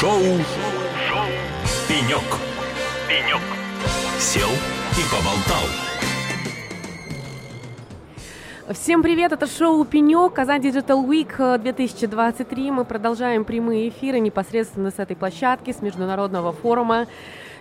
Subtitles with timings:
[0.00, 0.12] Шоу.
[0.12, 1.26] Шоу.
[1.88, 2.22] Пенек.
[3.08, 3.42] Пенек.
[4.20, 4.48] Сел
[4.92, 5.64] и поболтал.
[8.74, 12.70] Всем привет, это шоу «Пенек», Казань Digital Week 2023.
[12.70, 17.08] Мы продолжаем прямые эфиры непосредственно с этой площадки, с международного форума.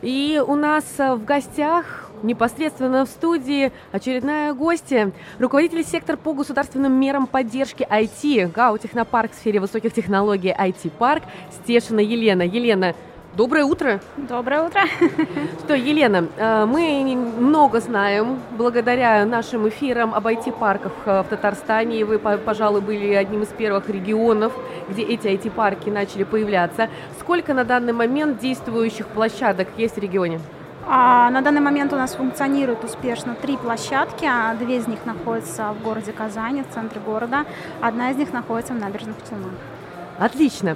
[0.02, 7.28] И у нас в гостях непосредственно в студии очередная гостья, руководитель сектора по государственным мерам
[7.28, 12.44] поддержки IT, ГАУ Технопарк в сфере высоких технологий IT-парк Стешина Елена.
[12.44, 12.96] Елена,
[13.38, 14.00] Доброе утро.
[14.18, 14.82] Доброе утро.
[15.64, 22.04] Что, Елена, э, мы много знаем благодаря нашим эфирам об IT-парках э, в Татарстане.
[22.04, 24.54] Вы, пожалуй, были одним из первых регионов,
[24.90, 26.90] где эти IT-парки начали появляться.
[27.20, 30.40] Сколько на данный момент действующих площадок есть в регионе?
[30.88, 34.26] А, на данный момент у нас функционирует успешно три площадки.
[34.26, 37.46] А две из них находятся в городе Казани, в центре города.
[37.82, 39.52] Одна из них находится в набережных Челнах.
[40.18, 40.76] Отлично.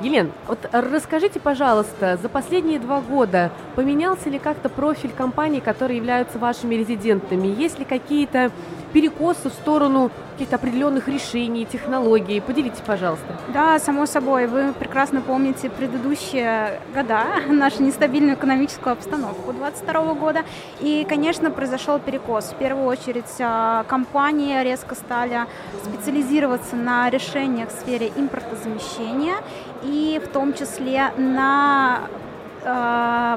[0.00, 6.38] Елен, вот расскажите, пожалуйста, за последние два года поменялся ли как-то профиль компаний, которые являются
[6.38, 7.48] вашими резидентами?
[7.48, 8.50] Есть ли какие-то
[8.94, 10.10] перекосы в сторону
[10.40, 12.40] каких-то определенных решений, технологий?
[12.40, 13.26] Поделитесь, пожалуйста.
[13.52, 14.46] Да, само собой.
[14.46, 20.40] Вы прекрасно помните предыдущие года, нашу нестабильную экономическую обстановку 2022 года.
[20.80, 22.52] И, конечно, произошел перекос.
[22.52, 25.40] В первую очередь а, компании резко стали
[25.84, 29.36] специализироваться на решениях в сфере импортозамещения
[29.82, 32.08] и в том числе на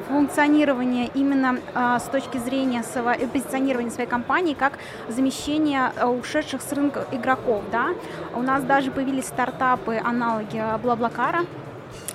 [0.08, 6.72] функционирование именно э, с точки зрения своего, позиционирования своей компании как замещение э, ушедших с
[6.74, 7.64] рынка игроков.
[7.72, 7.90] Да?
[8.36, 11.46] У нас даже появились стартапы, аналоги Блаблакара,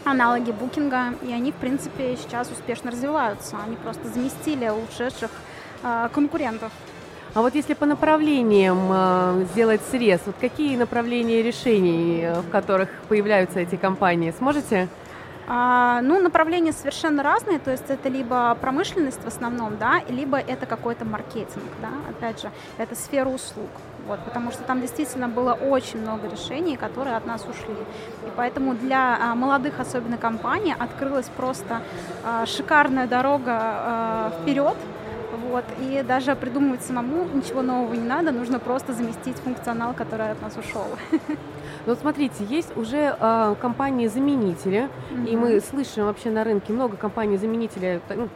[0.05, 3.57] аналоги Букинга, и они, в принципе, сейчас успешно развиваются.
[3.67, 5.31] Они просто заместили ушедших
[6.13, 6.73] конкурентов.
[7.35, 12.89] А вот если по направлениям э, сделать срез, вот какие направления решений, э, в которых
[13.09, 14.89] появляются эти компании, сможете?
[15.51, 20.67] А, ну, направления совершенно разные, то есть это либо промышленность в основном, да, либо это
[20.67, 23.71] какой-то маркетинг, да, опять же, это сфера услуг,
[24.07, 27.75] вот, потому что там действительно было очень много решений, которые от нас ушли.
[28.27, 31.81] И поэтому для а, молодых, особенно компаний, открылась просто
[32.27, 34.77] а, шикарная дорога вперед,
[35.51, 40.43] вот, и даже придумывать самому ничего нового не надо, нужно просто заместить функционал, который от
[40.43, 40.87] нас ушел.
[41.87, 45.27] Ну смотрите, есть уже э, компании-заменители, mm-hmm.
[45.27, 48.29] и мы слышим вообще на рынке много компаний-заменителей, ну,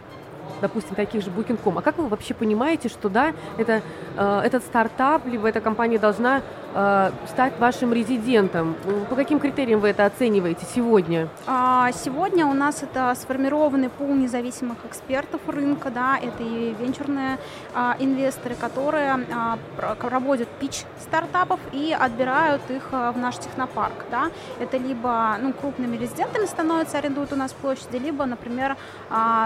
[0.63, 1.79] допустим, таких же Booking.com.
[1.79, 3.83] А как вы вообще понимаете, что да, это,
[4.17, 6.41] э, этот стартап, либо эта компания должна
[6.73, 8.77] стать вашим резидентом?
[9.11, 11.29] По каким критериям вы это оцениваете сегодня?
[11.47, 17.39] А, сегодня у нас это сформированный пул независимых экспертов рынка, да, это и венчурные
[17.75, 19.59] а, инвесторы, которые а,
[19.99, 24.31] проводят пич стартапов и отбирают их в наш технопарк, да.
[24.61, 28.77] Это либо ну, крупными резидентами становятся, арендуют у нас площади, либо, например,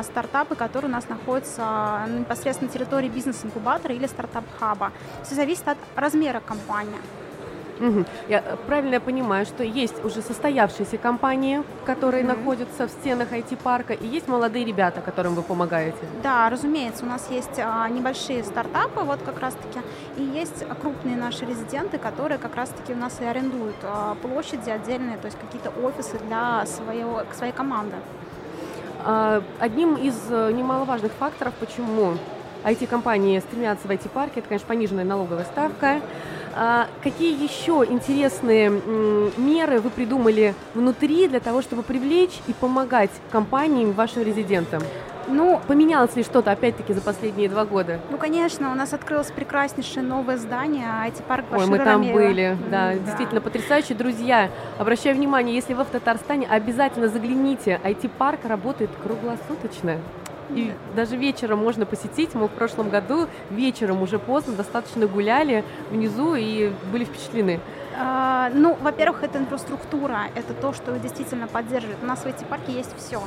[0.02, 4.92] стартапы, которые у нас находятся непосредственно на территории бизнес-инкубатора или стартап-хаба.
[5.24, 6.98] Все зависит от размера компании.
[7.80, 8.04] Угу.
[8.28, 13.92] Я э, правильно понимаю, что есть уже состоявшиеся компании, которые mm находятся в стенах IT-парка,
[13.92, 15.98] и есть молодые ребята, которым вы помогаете?
[16.22, 19.80] Да, разумеется, у нас есть а, небольшие стартапы, вот как раз-таки,
[20.16, 25.18] и есть крупные наши резиденты, которые как раз-таки у нас и арендуют а, площади отдельные,
[25.18, 27.96] то есть какие-то офисы для своего, своей команды.
[29.04, 32.14] А, одним из э, немаловажных факторов, почему
[32.64, 36.00] IT-компании стремятся в IT-парке, это, конечно, пониженная налоговая ставка.
[36.58, 38.70] А какие еще интересные
[39.36, 44.82] меры вы придумали внутри для того, чтобы привлечь и помогать компаниям, вашим резидентам?
[45.28, 48.00] Ну, поменялось ли что-то, опять-таки, за последние два года?
[48.10, 52.94] Ну, конечно, у нас открылось прекраснейшее новое здание, IT-парк Ой, мы там были, да, да,
[52.94, 53.94] действительно потрясающе.
[53.94, 59.98] Друзья, обращаю внимание, если вы в Татарстане, обязательно загляните, IT-парк работает круглосуточно.
[60.50, 62.34] И даже вечером можно посетить.
[62.34, 67.60] Мы в прошлом году вечером уже поздно достаточно гуляли внизу и были впечатлены.
[67.98, 71.98] А, ну, во-первых, это инфраструктура, это то, что действительно поддерживает.
[72.02, 73.22] У нас в эти парке есть все.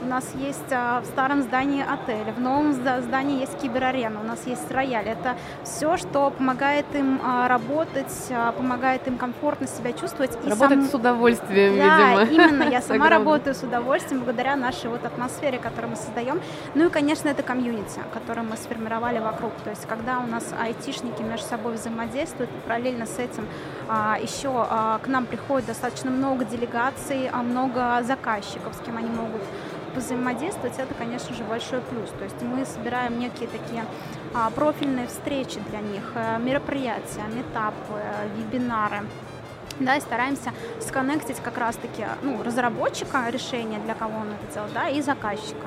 [0.00, 4.46] У нас есть а, в старом здании отель, в новом здании есть киберарена, у нас
[4.46, 5.06] есть рояль.
[5.06, 8.12] Это все, что помогает им а, работать,
[8.56, 10.36] помогает им комфортно себя чувствовать.
[10.44, 10.88] И работать сам...
[10.88, 12.44] с удовольствием, да, видимо.
[12.50, 12.62] именно.
[12.64, 16.40] Я сама работаю с удовольствием благодаря нашей вот атмосфере, которую мы создаем.
[16.74, 19.52] Ну и, конечно, это комьюнити, которое мы сформировали вокруг.
[19.64, 23.46] То есть, когда у нас айтишники между собой взаимодействуют, параллельно с этим
[24.16, 24.66] еще
[25.02, 29.42] к нам приходит достаточно много делегаций, много заказчиков, с кем они могут
[29.94, 32.08] взаимодействовать, это, конечно же, большой плюс.
[32.18, 33.84] То есть мы собираем некие такие
[34.32, 38.00] а, профильные встречи для них, э, мероприятия, метапы,
[38.38, 39.02] вебинары
[39.80, 44.88] да, и стараемся сконнектить как раз-таки ну, разработчика решения, для кого он это делает, да,
[44.88, 45.66] и заказчика.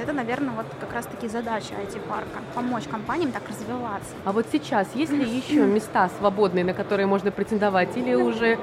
[0.00, 4.08] Это, наверное, вот как раз-таки задача IT-парка– помочь компаниям так развиваться.
[4.24, 8.58] А вот сейчас есть ли еще места свободные, на которые можно претендовать, или уже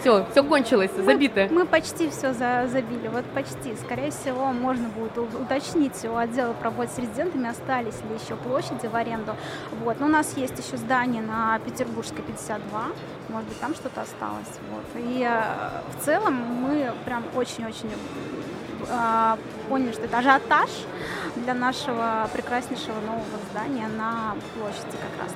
[0.00, 1.48] все, все кончилось, забито.
[1.50, 3.76] Мы, мы почти все за, забили, вот почти.
[3.76, 8.86] Скорее всего, можно будет уточнить у отдела по работе с резидентами, остались ли еще площади
[8.86, 9.36] в аренду.
[9.84, 10.00] Вот.
[10.00, 12.84] Но у нас есть еще здание на Петербургской 52,
[13.28, 14.48] может быть, там что-то осталось.
[14.72, 14.84] Вот.
[14.96, 17.90] И э, в целом мы прям очень-очень
[18.88, 19.36] э,
[19.68, 20.70] поняли, что это ажиотаж
[21.36, 25.32] для нашего прекраснейшего нового здания на площади как раз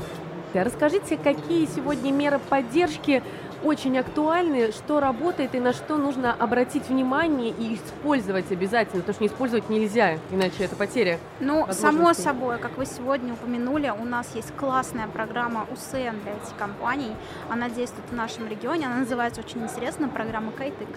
[0.55, 0.65] таки.
[0.65, 3.23] Расскажите, какие сегодня меры поддержки
[3.63, 9.25] очень актуальны, что работает и на что нужно обратить внимание и использовать обязательно, потому что
[9.25, 11.19] не использовать нельзя, иначе это потеря.
[11.41, 16.55] Ну, само собой, как вы сегодня упомянули, у нас есть классная программа УСН для этих
[16.59, 17.13] компаний.
[17.49, 20.89] Она действует в нашем регионе, она называется очень интересно, программа Кайтык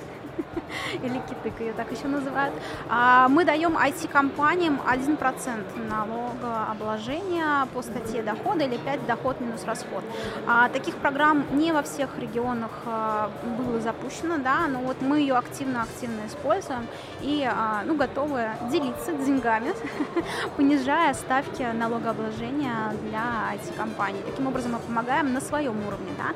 [1.03, 2.53] или Китык ее так еще называют.
[2.89, 10.03] А, мы даем IT-компаниям 1% налогообложения по статье дохода или 5 доход минус расход.
[10.47, 15.35] А, таких программ не во всех регионах а, было запущено, да, но вот мы ее
[15.35, 16.87] активно-активно используем
[17.21, 17.49] и
[17.85, 19.73] ну, готовы делиться деньгами,
[20.57, 24.19] понижая ставки налогообложения для IT-компаний.
[24.25, 26.11] Таким образом мы помогаем на своем уровне.
[26.17, 26.33] Да.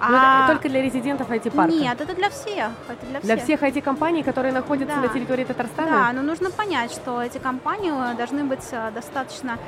[0.00, 0.48] А...
[0.48, 1.72] только для резидентов IT-парка?
[1.72, 2.70] Нет, это для всех.
[2.88, 3.22] Это для всех.
[3.22, 5.02] Для всех IT-компаний, которые находятся да.
[5.02, 5.90] на территории Татарстана?
[5.90, 9.58] Да, но нужно понять, что эти компании должны быть э, достаточно,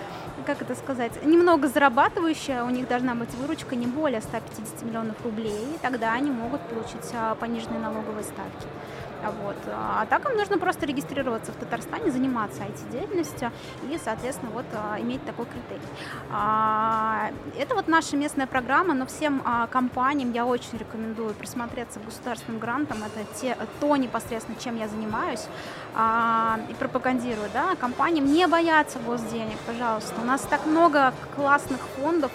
[0.47, 5.75] как это сказать, немного зарабатывающие, у них должна быть выручка не более 150 миллионов рублей,
[5.75, 8.67] и тогда они могут получить э, пониженные налоговые ставки.
[9.31, 9.57] Вот.
[9.73, 13.51] А так им нужно просто регистрироваться в Татарстане, заниматься IT-деятельностью
[13.91, 15.81] и, соответственно, вот а, иметь такой критерий.
[16.33, 22.05] А, это вот наша местная программа, но всем а, компаниям я очень рекомендую присмотреться к
[22.05, 22.99] государственным грантам.
[22.99, 25.47] Это те, то непосредственно, чем я занимаюсь
[26.69, 27.49] и пропагандирую.
[27.53, 27.77] Да?
[27.77, 30.15] Компаниям не бояться госденег, пожалуйста.
[30.21, 32.33] У нас так много классных фондов,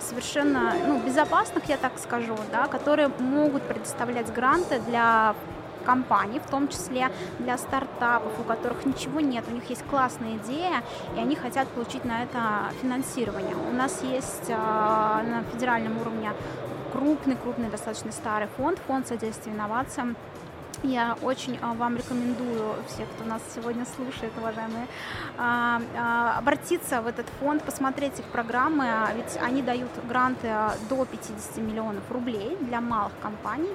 [0.00, 5.34] совершенно ну, безопасных, я так скажу, да, которые могут предоставлять гранты для
[5.82, 10.82] компаний, в том числе для стартапов, у которых ничего нет, у них есть классная идея,
[11.16, 13.56] и они хотят получить на это финансирование.
[13.56, 16.32] У нас есть э, на федеральном уровне
[16.92, 20.16] крупный-крупный, достаточно старый фонд, фонд содействия инновациям,
[20.82, 24.88] я очень а, вам рекомендую, все, кто нас сегодня слушает, уважаемые,
[25.38, 30.52] а, а, обратиться в этот фонд, посмотреть их программы, ведь они дают гранты
[30.88, 33.70] до 50 миллионов рублей для малых компаний.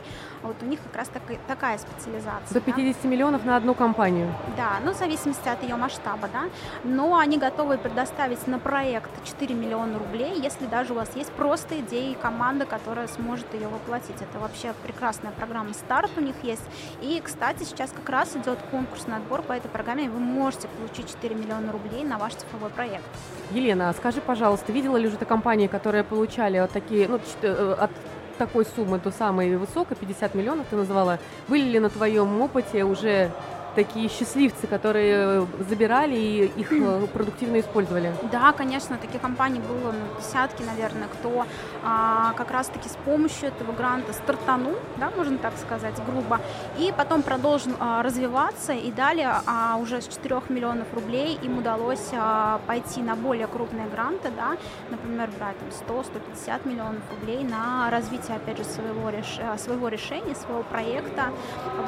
[0.47, 2.53] Вот у них как раз так, такая специализация.
[2.53, 3.09] До 50 да?
[3.09, 4.33] миллионов на одну компанию?
[4.55, 6.43] Да, ну в зависимости от ее масштаба, да.
[6.85, 11.81] Но они готовы предоставить на проект 4 миллиона рублей, если даже у вас есть просто
[11.81, 14.15] идея и команда, которая сможет ее воплотить.
[14.21, 16.63] Это вообще прекрасная программа «Старт» у них есть.
[17.01, 21.35] И, кстати, сейчас как раз идет конкурсный отбор по этой программе, вы можете получить 4
[21.35, 23.03] миллиона рублей на ваш цифровой проект.
[23.51, 27.91] Елена, скажи, пожалуйста, видела ли уже ты компании, которые получали вот такие, ну, э, от
[28.37, 33.31] такой суммы до самой высокой, 50 миллионов ты назвала, были ли на твоем опыте уже
[33.77, 38.11] такие счастливцы, которые э, забирали и их э, продуктивно использовали?
[38.31, 41.45] Да, конечно, таких компаний было ну, десятки, наверное, кто
[41.83, 46.41] а, как раз-таки с помощью этого гранта стартанул, да, можно так сказать, грубо,
[46.79, 52.09] и потом продолжил а, развиваться, и далее а, уже с 4 миллионов рублей им удалось
[52.13, 54.57] а, пойти на более крупные гранты, да,
[54.89, 59.39] например, брать там 100-150 миллионов рублей на развитие, опять же, своего, реш...
[59.57, 61.29] своего решения, своего проекта,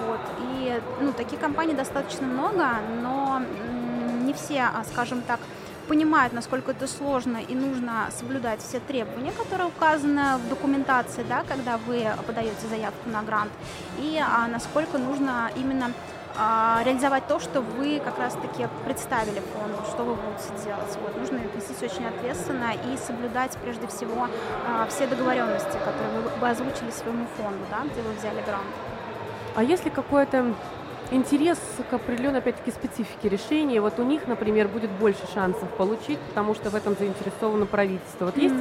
[0.06, 0.22] вот,
[0.52, 2.66] и, ну, такие компании достаточно много,
[3.02, 3.42] но
[4.26, 5.40] не все, а, скажем так,
[5.88, 11.78] понимают, насколько это сложно и нужно соблюдать все требования, которые указаны в документации, да, когда
[11.78, 13.52] вы подаете заявку на грант,
[13.98, 15.92] и а, насколько нужно именно
[16.38, 20.98] а, реализовать то, что вы как раз-таки представили фонду, что вы будете делать.
[21.02, 24.28] Вот, нужно отнестись очень ответственно и соблюдать прежде всего
[24.90, 28.68] все договоренности, которые вы, вы озвучили своему фонду, да, где вы взяли грант.
[29.56, 30.54] А если какое-то
[31.12, 33.82] интерес к определенной, опять-таки, специфике решения.
[33.82, 38.26] Вот у них, например, будет больше шансов получить, потому что в этом заинтересовано правительство.
[38.26, 38.44] Вот mm-hmm.
[38.44, 38.56] есть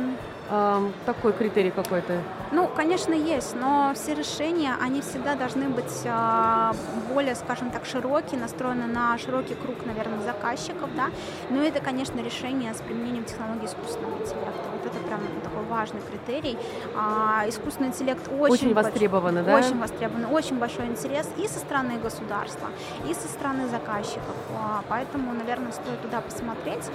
[0.51, 2.21] э, такой критерий какой-то?
[2.51, 6.73] Ну, конечно, есть, но все решения, они всегда должны быть э,
[7.13, 11.11] более, скажем так, широкие, настроены на широкий круг, наверное, заказчиков, да.
[11.51, 14.63] Но это, конечно, решение с применением технологий искусственного интеллекта.
[14.73, 16.57] Вот это прям такой важный критерий.
[16.97, 19.57] А, искусственный интеллект очень, очень востребован, да?
[19.57, 22.69] Очень востребован, очень большой интерес и со стороны государства,
[23.07, 24.35] и со стороны заказчиков.
[24.57, 26.89] А, поэтому, наверное, стоит туда посмотреть.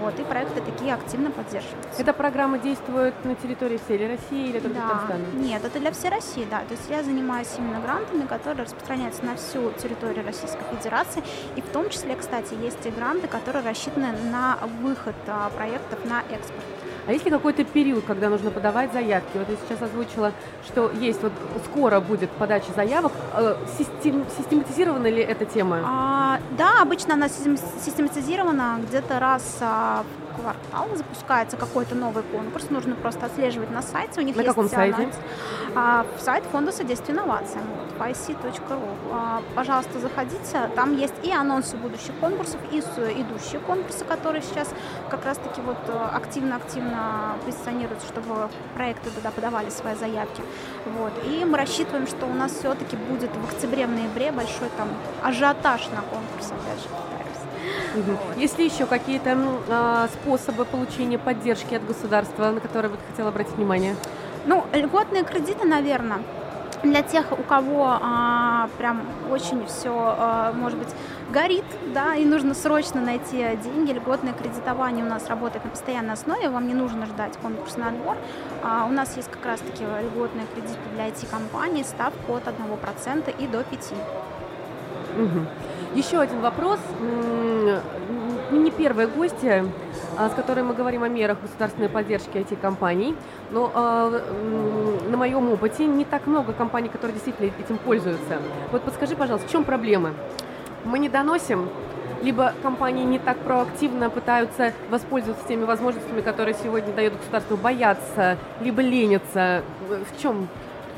[0.00, 2.00] Вот, и проекты такие активно поддерживаются.
[2.00, 4.88] Эта программа действует действует на территории всей России или только да.
[4.88, 5.24] Татарстана?
[5.34, 6.60] Нет, это для всей России, да.
[6.60, 11.22] То есть я занимаюсь именно грантами, которые распространяются на всю территорию Российской Федерации.
[11.56, 16.20] И в том числе, кстати, есть и гранты, которые рассчитаны на выход а, проектов на
[16.20, 16.64] экспорт.
[17.06, 19.30] А есть ли какой-то период, когда нужно подавать заявки?
[19.34, 20.32] Вот я сейчас озвучила,
[20.66, 21.32] что есть вот
[21.66, 23.12] скоро будет подача заявок.
[23.32, 25.82] Э, систем, систематизирована ли эта тема?
[25.84, 30.04] А, да, обычно она систематизирована где-то раз а,
[30.36, 34.20] квартал запускается какой-то новый конкурс, нужно просто отслеживать на сайте.
[34.20, 35.08] У них на есть каком сайте?
[35.74, 37.64] А, сайт Фонда содействия инновациям,
[37.98, 38.96] вот, ic.ru.
[39.12, 44.68] А, пожалуйста, заходите, там есть и анонсы будущих конкурсов, и идущие конкурсы, которые сейчас
[45.10, 50.42] как раз-таки вот э, активно-активно позиционируются, чтобы проекты туда подавали свои заявки.
[50.86, 51.12] Вот.
[51.24, 54.88] И мы рассчитываем, что у нас все-таки будет в октябре, в ноябре большой там
[55.22, 57.15] ажиотаж на конкурс, опять же.
[57.96, 58.40] Угу.
[58.40, 59.36] Есть ли еще какие-то
[59.68, 63.96] э, способы получения поддержки от государства, на которые бы ты хотела обратить внимание?
[64.44, 66.18] Ну, льготные кредиты, наверное,
[66.82, 70.88] для тех, у кого а, прям очень все, а, может быть,
[71.32, 73.92] горит, да, и нужно срочно найти деньги.
[73.92, 78.16] Льготное кредитование у нас работает на постоянной основе, вам не нужно ждать конкурсный отбор.
[78.62, 83.60] А, у нас есть как раз-таки льготные кредиты для IT-компаний, ставку от 1% и до
[83.60, 83.96] 5%.
[85.16, 85.46] Угу.
[85.94, 86.78] Еще один вопрос.
[88.50, 89.64] Не первые гости,
[90.18, 93.16] а, с которой мы говорим о мерах государственной поддержки IT-компаний,
[93.50, 98.38] но э, на моем опыте не так много компаний, которые действительно этим пользуются.
[98.70, 100.14] Вот подскажи, пожалуйста, в чем проблемы?
[100.84, 101.68] Мы не доносим,
[102.22, 108.82] либо компании не так проактивно пытаются воспользоваться теми возможностями, которые сегодня дает государство, боятся, либо
[108.82, 109.62] ленятся.
[109.88, 110.48] В чем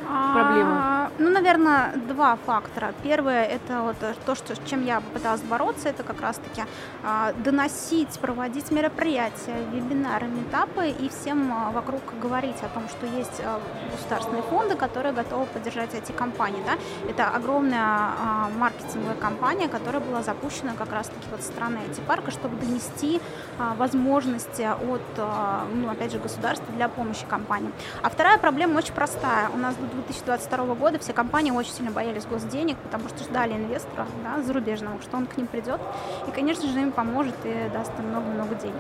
[0.07, 0.98] проблема?
[1.21, 2.95] Ну, наверное, два фактора.
[3.03, 6.63] Первое– это вот то, что, с чем я пыталась бороться, это как раз-таки
[7.03, 13.41] а, доносить, проводить мероприятия, вебинары, метапы и всем а, вокруг говорить о том, что есть
[13.41, 13.61] а,
[13.91, 16.63] государственные фонды, которые готовы поддержать эти компании.
[16.65, 16.79] Да?
[17.11, 22.55] Это огромная а, маркетинговая компания, которая была запущена как раз-таки вот со стороны IT-парка, чтобы
[22.65, 23.21] донести
[23.59, 27.73] а, возможности от, а, ну, опять же, государства для помощи компаниям.
[28.05, 29.49] А вторая проблема очень простая.
[29.49, 34.07] У нас до 2022 года все компании очень сильно боялись госденег, потому что ждали инвестора
[34.23, 35.81] да, зарубежного, что он к ним придет
[36.27, 38.75] и, конечно же, им поможет и даст им много-много денег.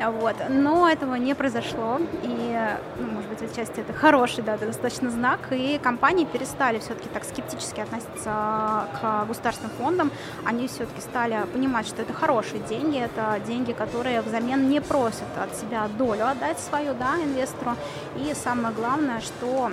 [0.00, 0.36] Вот.
[0.48, 2.58] Но этого не произошло, и,
[2.98, 7.80] ну, может быть, отчасти это хороший, да, достаточно знак, и компании перестали все-таки так скептически
[7.80, 10.10] относиться к государственным фондам,
[10.44, 15.54] они все-таки стали понимать, что это хорошие деньги, это деньги, которые взамен не просят от
[15.56, 17.72] себя долю отдать свою, да, инвестору,
[18.16, 19.70] и самое главное, что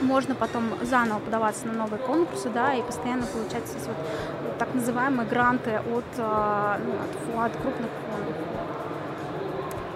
[0.00, 5.28] можно потом заново подаваться на новые конкурсы, да, и постоянно получать эти вот так называемые
[5.28, 8.36] гранты от, э, ну, от, от крупных фондов.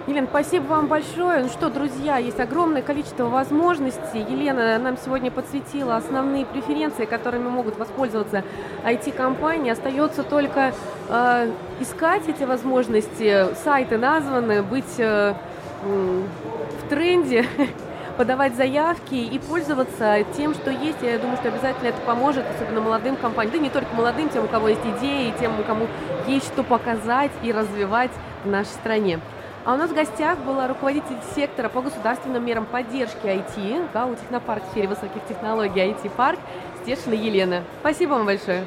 [0.05, 1.43] Елена, спасибо вам большое.
[1.43, 4.19] Ну что, друзья, есть огромное количество возможностей.
[4.19, 8.43] Елена нам сегодня подсветила основные преференции, которыми могут воспользоваться
[8.83, 9.71] IT-компании.
[9.71, 10.73] Остается только
[11.07, 13.55] э, искать эти возможности.
[13.63, 15.35] Сайты названы, быть э,
[15.83, 17.45] в тренде
[18.17, 20.97] подавать заявки и пользоваться тем, что есть.
[21.01, 24.47] Я думаю, что обязательно это поможет, особенно молодым компаниям, да не только молодым, тем, у
[24.47, 25.87] кого есть идеи, тем, у кому
[26.27, 28.11] есть что показать и развивать
[28.43, 29.19] в нашей стране.
[29.65, 34.63] А у нас в гостях была руководитель сектора по государственным мерам поддержки IT, ГАУ Технопарк
[34.67, 36.39] в сфере высоких технологий IT-парк
[36.81, 37.63] Стешина Елена.
[37.79, 38.65] Спасибо вам большое.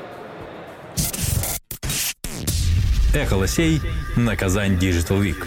[3.14, 3.80] Эхолосей
[4.16, 5.44] на Казань Digital Week.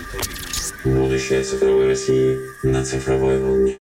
[0.85, 3.77] Будущее цифровой России на цифровой волне.